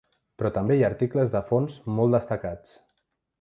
Però 0.41 0.49
també 0.53 0.77
hi 0.77 0.81
ha 0.85 0.87
articles 0.87 1.29
de 1.35 1.41
fons 1.51 1.77
molt 1.99 2.17
destacats. 2.19 2.75